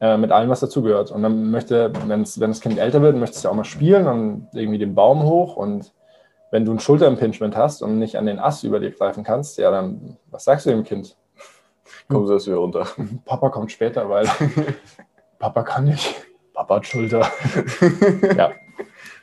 Äh, 0.00 0.16
mit 0.16 0.30
allem, 0.30 0.48
was 0.48 0.60
dazugehört. 0.60 1.10
Und 1.10 1.22
dann 1.22 1.50
möchte, 1.50 1.92
wenn 2.06 2.22
das 2.22 2.60
Kind 2.60 2.78
älter 2.78 3.02
wird, 3.02 3.16
möchte 3.16 3.36
es 3.36 3.42
ja 3.42 3.50
auch 3.50 3.54
mal 3.54 3.64
spielen 3.64 4.06
und 4.06 4.48
irgendwie 4.52 4.78
den 4.78 4.94
Baum 4.94 5.24
hoch 5.24 5.56
und 5.56 5.92
wenn 6.50 6.64
du 6.64 6.72
ein 6.72 6.80
Schulterimpingement 6.80 7.56
hast 7.56 7.82
und 7.82 7.98
nicht 7.98 8.16
an 8.16 8.26
den 8.26 8.38
Ast 8.38 8.64
über 8.64 8.80
dir 8.80 8.90
greifen 8.90 9.24
kannst, 9.24 9.58
ja, 9.58 9.70
dann, 9.70 10.16
was 10.30 10.44
sagst 10.44 10.66
du 10.66 10.70
dem 10.70 10.84
Kind? 10.84 11.16
Komm 12.08 12.26
du 12.26 12.34
wieder 12.34 12.56
runter. 12.56 12.86
Papa 13.24 13.48
kommt 13.50 13.72
später, 13.72 14.08
weil 14.08 14.28
Papa 15.38 15.62
kann 15.62 15.84
nicht. 15.84 16.14
Papa 16.54 16.76
hat 16.76 16.86
Schulter. 16.86 17.20
ja. 18.36 18.52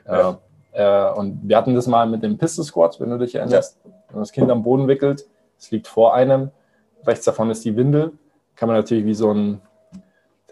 ja. 0.05 0.39
Äh, 0.71 1.13
und 1.13 1.39
wir 1.43 1.57
hatten 1.57 1.75
das 1.75 1.87
mal 1.87 2.07
mit 2.07 2.23
dem 2.23 2.37
Pistol 2.37 2.65
Squat, 2.65 2.99
wenn 2.99 3.09
du 3.09 3.17
dich 3.17 3.35
erinnerst. 3.35 3.79
Ja. 3.83 3.91
Wenn 4.09 4.19
das 4.19 4.31
Kind 4.31 4.51
am 4.51 4.63
Boden 4.63 4.87
wickelt, 4.87 5.25
es 5.57 5.71
liegt 5.71 5.87
vor 5.87 6.13
einem, 6.13 6.51
rechts 7.05 7.25
davon 7.25 7.49
ist 7.49 7.63
die 7.65 7.75
Windel, 7.75 8.11
kann 8.55 8.67
man 8.67 8.77
natürlich 8.77 9.05
wie 9.05 9.13
so 9.13 9.31
ein, 9.31 9.61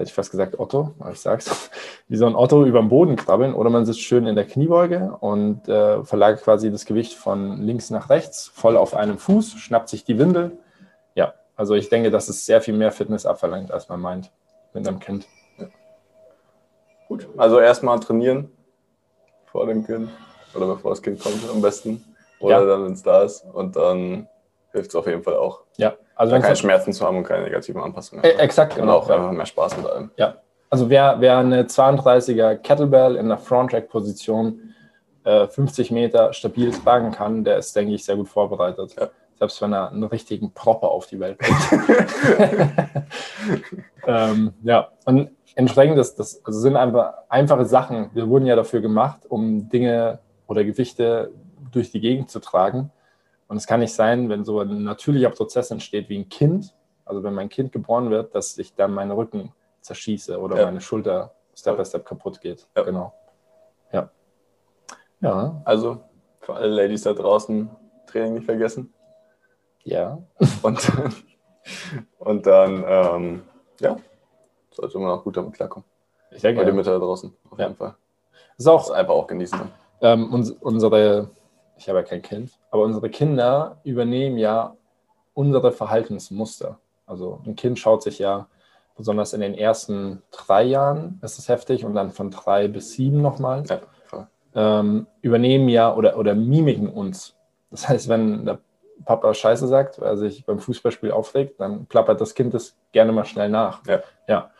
hätte 0.01 0.09
ich 0.09 0.13
fast 0.13 0.31
gesagt 0.31 0.59
Otto, 0.59 0.93
aber 0.99 1.11
ich 1.11 1.19
sag's, 1.19 1.69
wie 2.07 2.17
so 2.17 2.25
ein 2.25 2.35
Otto 2.35 2.65
über 2.65 2.79
den 2.79 2.89
Boden 2.89 3.15
krabbeln 3.15 3.53
oder 3.53 3.69
man 3.69 3.85
sitzt 3.85 4.01
schön 4.01 4.27
in 4.27 4.35
der 4.35 4.45
Kniebeuge 4.45 5.17
und 5.19 5.67
äh, 5.67 6.03
verlagert 6.03 6.43
quasi 6.43 6.71
das 6.71 6.85
Gewicht 6.85 7.13
von 7.13 7.61
links 7.61 7.89
nach 7.89 8.09
rechts, 8.09 8.51
voll 8.53 8.77
auf 8.77 8.93
einem 8.93 9.17
Fuß, 9.17 9.53
schnappt 9.53 9.89
sich 9.89 10.03
die 10.03 10.17
Windel. 10.17 10.57
Ja, 11.15 11.33
also 11.55 11.75
ich 11.75 11.89
denke, 11.89 12.11
dass 12.11 12.29
es 12.29 12.45
sehr 12.45 12.61
viel 12.61 12.75
mehr 12.75 12.91
Fitness 12.91 13.25
abverlangt, 13.25 13.71
als 13.71 13.87
man 13.89 14.01
meint 14.01 14.31
mit 14.73 14.87
einem 14.87 14.99
Kind. 14.99 15.27
Ja. 15.57 15.67
Gut, 17.07 17.27
also 17.37 17.59
erstmal 17.59 17.99
trainieren, 17.99 18.51
vor 19.45 19.65
dem 19.65 19.85
Kind 19.85 20.09
oder 20.53 20.67
bevor 20.67 20.91
das 20.91 21.01
Kind 21.01 21.21
kommt 21.21 21.39
am 21.49 21.61
besten. 21.61 22.03
Oder 22.39 22.61
ja. 22.61 22.65
dann, 22.65 22.85
wenn 22.85 22.93
es 22.93 23.03
da 23.03 23.23
ist. 23.23 23.45
Und 23.53 23.75
dann 23.75 24.27
hilft 24.71 24.89
es 24.89 24.95
auf 24.95 25.07
jeden 25.07 25.23
Fall 25.23 25.35
auch. 25.35 25.61
Ja, 25.77 25.93
also 26.15 26.39
keine 26.39 26.55
Schmerzen 26.55 26.93
zu 26.93 27.05
haben 27.05 27.17
und 27.17 27.23
keine 27.23 27.43
negativen 27.43 27.81
Anpassungen. 27.81 28.23
Äh, 28.23 28.31
exakt, 28.33 28.75
genau. 28.75 28.99
Und 28.99 29.03
auch 29.03 29.09
einfach 29.09 29.31
mehr 29.31 29.45
Spaß 29.45 29.77
mit 29.77 29.85
allem. 29.85 30.11
Ja, 30.17 30.37
also 30.69 30.89
wer, 30.89 31.17
wer 31.19 31.37
eine 31.37 31.63
32er 31.63 32.55
Kettlebell 32.55 33.17
in 33.17 33.27
der 33.27 33.37
Front-Rack-Position 33.37 34.73
äh, 35.25 35.47
50 35.47 35.91
Meter 35.91 36.33
stabil 36.33 36.71
tragen 36.71 37.11
kann, 37.11 37.43
der 37.43 37.57
ist, 37.57 37.75
denke 37.75 37.93
ich, 37.93 38.05
sehr 38.05 38.15
gut 38.15 38.29
vorbereitet. 38.29 38.95
Ja. 38.97 39.09
Selbst 39.37 39.61
wenn 39.61 39.73
er 39.73 39.91
einen 39.91 40.03
richtigen 40.03 40.53
Propper 40.53 40.89
auf 40.89 41.07
die 41.07 41.19
Welt 41.19 41.37
bringt. 41.39 41.83
ähm, 44.07 44.53
ja, 44.63 44.89
und 45.05 45.31
entsprechend, 45.55 45.97
das, 45.97 46.15
das 46.15 46.45
also 46.45 46.59
sind 46.59 46.75
einfach 46.75 47.13
einfache 47.27 47.65
Sachen. 47.65 48.09
Wir 48.13 48.29
wurden 48.29 48.45
ja 48.45 48.55
dafür 48.55 48.81
gemacht, 48.81 49.21
um 49.27 49.67
Dinge 49.69 50.19
oder 50.47 50.63
Gewichte 50.63 51.31
durch 51.71 51.91
die 51.91 51.99
Gegend 51.99 52.29
zu 52.29 52.39
tragen. 52.39 52.91
Und 53.51 53.57
es 53.57 53.67
kann 53.67 53.81
nicht 53.81 53.93
sein, 53.93 54.29
wenn 54.29 54.45
so 54.45 54.61
ein 54.61 54.83
natürlicher 54.85 55.29
Prozess 55.29 55.71
entsteht 55.71 56.07
wie 56.07 56.17
ein 56.19 56.29
Kind, 56.29 56.73
also 57.03 57.21
wenn 57.21 57.33
mein 57.33 57.49
Kind 57.49 57.73
geboren 57.73 58.09
wird, 58.09 58.33
dass 58.33 58.57
ich 58.57 58.75
dann 58.75 58.93
meinen 58.93 59.11
Rücken 59.11 59.51
zerschieße 59.81 60.39
oder 60.39 60.57
ja. 60.57 60.65
meine 60.67 60.79
Schulter 60.79 61.35
Step 61.53 61.75
by 61.75 61.83
Step 61.83 62.05
kaputt 62.05 62.39
geht. 62.39 62.65
Ja. 62.77 62.83
Genau. 62.83 63.13
Ja. 63.91 64.09
Ja. 65.19 65.61
Also 65.65 66.01
für 66.39 66.53
alle 66.53 66.69
Ladies 66.69 67.01
da 67.01 67.11
draußen, 67.11 67.69
Training 68.07 68.35
nicht 68.35 68.45
vergessen. 68.45 68.93
Ja. 69.83 70.19
Und, 70.61 70.89
und 72.19 72.45
dann, 72.47 72.85
ähm, 72.87 73.43
ja, 73.81 73.97
sollte 74.71 74.97
man 74.97 75.09
auch 75.11 75.25
gut 75.25 75.35
damit 75.35 75.55
klarkommen. 75.55 75.85
Ich 76.31 76.41
denke. 76.41 76.61
Bei 76.61 76.65
den 76.65 76.75
Mütter 76.77 76.93
da 76.93 76.99
draußen, 76.99 77.35
auf 77.49 77.59
ja. 77.59 77.65
jeden 77.65 77.75
Fall. 77.75 77.95
Ist 78.57 78.67
auch 78.67 78.87
das 78.87 78.91
einfach 78.91 79.13
auch 79.13 79.27
genießen. 79.27 79.59
Ähm, 79.99 80.33
uns, 80.33 80.51
unsere, 80.51 81.31
ich 81.81 81.89
habe 81.89 81.99
ja 81.99 82.05
kein 82.05 82.21
Kind, 82.21 82.51
aber 82.69 82.83
unsere 82.83 83.09
Kinder 83.09 83.77
übernehmen 83.83 84.37
ja 84.37 84.75
unsere 85.33 85.71
Verhaltensmuster. 85.71 86.77
Also 87.07 87.41
ein 87.45 87.55
Kind 87.55 87.79
schaut 87.79 88.03
sich 88.03 88.19
ja, 88.19 88.47
besonders 88.95 89.33
in 89.33 89.41
den 89.41 89.55
ersten 89.55 90.21
drei 90.29 90.63
Jahren 90.63 91.19
ist 91.23 91.39
es 91.39 91.49
heftig 91.49 91.83
und 91.83 91.95
dann 91.95 92.11
von 92.11 92.29
drei 92.29 92.67
bis 92.67 92.93
sieben 92.93 93.21
nochmal, 93.21 93.63
ja, 93.67 94.27
ähm, 94.53 95.07
übernehmen 95.21 95.69
ja 95.69 95.95
oder, 95.95 96.17
oder 96.17 96.35
mimiken 96.35 96.87
uns. 96.87 97.35
Das 97.71 97.89
heißt, 97.89 98.09
wenn 98.09 98.45
der 98.45 98.59
Papa 99.05 99.33
Scheiße 99.33 99.67
sagt, 99.67 99.99
weil 99.99 100.09
er 100.09 100.17
sich 100.17 100.45
beim 100.45 100.59
Fußballspiel 100.59 101.11
aufregt, 101.11 101.59
dann 101.59 101.89
klappert 101.89 102.21
das 102.21 102.35
Kind 102.35 102.53
das 102.53 102.75
gerne 102.91 103.11
mal 103.11 103.25
schnell 103.25 103.49
nach. 103.49 103.83
Ja. 103.87 104.03
ja. 104.27 104.51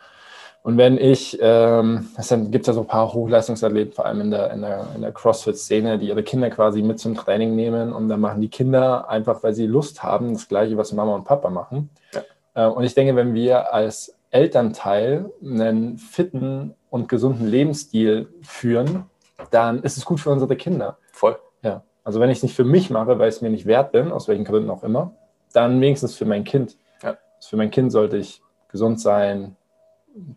Und 0.62 0.78
wenn 0.78 0.96
ich, 0.96 1.38
ähm, 1.40 2.08
es 2.16 2.32
gibt 2.50 2.68
ja 2.68 2.72
so 2.72 2.82
ein 2.82 2.86
paar 2.86 3.12
Hochleistungsathleten, 3.12 3.92
vor 3.92 4.06
allem 4.06 4.20
in 4.20 4.30
der, 4.30 4.52
in 4.52 4.60
der, 4.60 4.86
in 4.94 5.02
der 5.02 5.10
CrossFit-Szene, 5.10 5.98
die 5.98 6.08
ihre 6.08 6.22
Kinder 6.22 6.50
quasi 6.50 6.82
mit 6.82 7.00
zum 7.00 7.16
Training 7.16 7.56
nehmen 7.56 7.92
und 7.92 8.08
dann 8.08 8.20
machen 8.20 8.40
die 8.40 8.48
Kinder 8.48 9.08
einfach, 9.08 9.42
weil 9.42 9.54
sie 9.54 9.66
Lust 9.66 10.04
haben, 10.04 10.34
das 10.34 10.46
Gleiche, 10.46 10.76
was 10.76 10.92
Mama 10.92 11.16
und 11.16 11.24
Papa 11.24 11.50
machen. 11.50 11.90
Ja. 12.14 12.22
Äh, 12.54 12.70
und 12.70 12.84
ich 12.84 12.94
denke, 12.94 13.16
wenn 13.16 13.34
wir 13.34 13.74
als 13.74 14.14
Elternteil 14.30 15.30
einen 15.44 15.98
fitten 15.98 16.74
und 16.90 17.08
gesunden 17.08 17.48
Lebensstil 17.48 18.28
führen, 18.42 19.06
dann 19.50 19.82
ist 19.82 19.96
es 19.96 20.04
gut 20.04 20.20
für 20.20 20.30
unsere 20.30 20.54
Kinder. 20.54 20.96
Voll. 21.12 21.38
Ja. 21.62 21.82
Also 22.04 22.20
wenn 22.20 22.30
ich 22.30 22.38
es 22.38 22.42
nicht 22.44 22.54
für 22.54 22.64
mich 22.64 22.88
mache, 22.88 23.18
weil 23.18 23.28
ich 23.28 23.36
es 23.36 23.42
mir 23.42 23.50
nicht 23.50 23.66
wert 23.66 23.90
bin, 23.90 24.12
aus 24.12 24.28
welchen 24.28 24.44
Gründen 24.44 24.70
auch 24.70 24.84
immer, 24.84 25.12
dann 25.52 25.80
wenigstens 25.80 26.14
für 26.14 26.24
mein 26.24 26.44
Kind. 26.44 26.76
Ja. 27.02 27.16
Für 27.40 27.56
mein 27.56 27.70
Kind 27.72 27.90
sollte 27.90 28.16
ich 28.16 28.42
gesund 28.68 29.00
sein, 29.00 29.56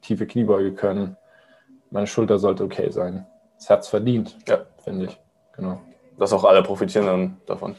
tiefe 0.01 0.27
Kniebeuge 0.27 0.73
können. 0.73 1.17
Meine 1.91 2.07
Schulter 2.07 2.39
sollte 2.39 2.63
okay 2.63 2.89
sein. 2.91 3.25
Das 3.57 3.69
Herz 3.69 3.87
verdient, 3.87 4.37
ja. 4.47 4.65
finde 4.83 5.05
ich. 5.05 5.19
Genau. 5.55 5.79
Dass 6.17 6.33
auch 6.33 6.43
alle 6.43 6.63
profitieren 6.63 7.05
dann 7.05 7.37
davon. 7.45 7.75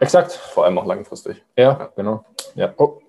Exakt. 0.00 0.32
Vor 0.32 0.64
allem 0.64 0.78
auch 0.78 0.86
langfristig. 0.86 1.44
Ja, 1.56 1.64
ja. 1.64 1.92
genau. 1.96 2.24
Ja. 2.54 2.72
Oh. 2.76 3.00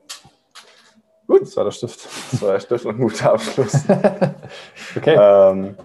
Gut. 1.28 1.44
Das 1.44 1.56
war 1.56 1.64
der 1.64 1.72
Stift. 1.72 2.06
Das 2.32 2.42
war 2.42 2.54
der 2.54 2.60
Stift 2.60 2.86
und 2.86 2.96
ein 2.96 3.02
guter 3.02 3.34
Abschluss. 3.34 3.86
okay. 4.96 5.18
Ähm, 5.20 5.76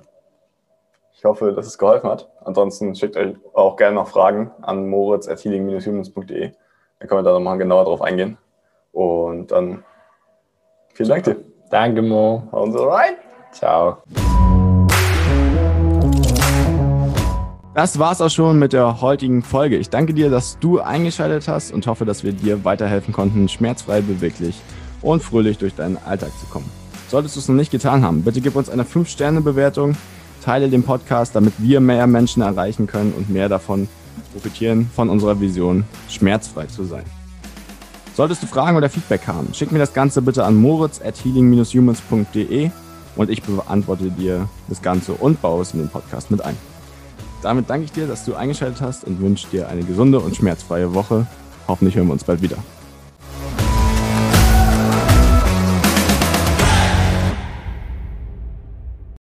ich 1.14 1.24
hoffe, 1.24 1.52
dass 1.52 1.66
es 1.66 1.78
geholfen 1.78 2.08
hat. 2.10 2.30
Ansonsten 2.44 2.94
schickt 2.94 3.16
euch 3.16 3.36
auch 3.52 3.76
gerne 3.76 3.96
noch 3.96 4.08
Fragen 4.08 4.50
an 4.62 4.88
moritz.healing-humans.de. 4.88 6.52
Dann 6.98 7.08
können 7.08 7.20
wir 7.20 7.22
da 7.22 7.32
nochmal 7.32 7.58
genauer 7.58 7.84
drauf 7.84 8.02
eingehen. 8.02 8.38
Und 8.92 9.50
dann 9.52 9.84
vielen 10.94 11.08
Dank 11.08 11.24
dir. 11.24 11.55
Danke, 11.70 12.02
Mo. 12.02 12.42
Hauen 12.52 12.72
Sie 12.72 12.78
rein. 12.78 13.14
Ciao. 13.52 13.98
Das 17.74 17.98
war's 17.98 18.22
auch 18.22 18.30
schon 18.30 18.58
mit 18.58 18.72
der 18.72 19.02
heutigen 19.02 19.42
Folge. 19.42 19.76
Ich 19.76 19.90
danke 19.90 20.14
dir, 20.14 20.30
dass 20.30 20.58
du 20.58 20.80
eingeschaltet 20.80 21.46
hast 21.46 21.72
und 21.72 21.86
hoffe, 21.86 22.06
dass 22.06 22.24
wir 22.24 22.32
dir 22.32 22.64
weiterhelfen 22.64 23.12
konnten, 23.12 23.48
schmerzfrei, 23.48 24.00
beweglich 24.00 24.58
und 25.02 25.22
fröhlich 25.22 25.58
durch 25.58 25.74
deinen 25.74 25.98
Alltag 25.98 26.30
zu 26.40 26.46
kommen. 26.46 26.70
Solltest 27.08 27.36
du 27.36 27.40
es 27.40 27.48
noch 27.48 27.54
nicht 27.54 27.70
getan 27.70 28.02
haben, 28.02 28.22
bitte 28.22 28.40
gib 28.40 28.56
uns 28.56 28.70
eine 28.70 28.84
5-Sterne-Bewertung, 28.84 29.94
teile 30.42 30.70
den 30.70 30.84
Podcast, 30.84 31.36
damit 31.36 31.52
wir 31.58 31.80
mehr 31.80 32.06
Menschen 32.06 32.42
erreichen 32.42 32.86
können 32.86 33.12
und 33.12 33.28
mehr 33.28 33.48
davon 33.50 33.88
profitieren 34.32 34.90
von 34.94 35.10
unserer 35.10 35.38
Vision, 35.38 35.84
schmerzfrei 36.08 36.66
zu 36.66 36.84
sein. 36.84 37.04
Solltest 38.16 38.42
du 38.42 38.46
Fragen 38.46 38.78
oder 38.78 38.88
Feedback 38.88 39.26
haben, 39.26 39.52
schick 39.52 39.72
mir 39.72 39.78
das 39.78 39.92
Ganze 39.92 40.22
bitte 40.22 40.42
an 40.44 40.56
moritz 40.56 41.02
at 41.04 41.22
healing-humans.de 41.22 42.70
und 43.14 43.30
ich 43.30 43.42
beantworte 43.42 44.10
dir 44.10 44.48
das 44.68 44.80
Ganze 44.80 45.12
und 45.12 45.42
baue 45.42 45.60
es 45.60 45.74
in 45.74 45.80
den 45.80 45.90
Podcast 45.90 46.30
mit 46.30 46.42
ein. 46.42 46.56
Damit 47.42 47.68
danke 47.68 47.84
ich 47.84 47.92
dir, 47.92 48.06
dass 48.06 48.24
du 48.24 48.34
eingeschaltet 48.34 48.80
hast 48.80 49.04
und 49.04 49.20
wünsche 49.20 49.48
dir 49.48 49.68
eine 49.68 49.82
gesunde 49.82 50.18
und 50.18 50.34
schmerzfreie 50.34 50.94
Woche. 50.94 51.26
Hoffentlich 51.68 51.94
hören 51.94 52.06
wir 52.06 52.14
uns 52.14 52.24
bald 52.24 52.40
wieder. 52.40 52.56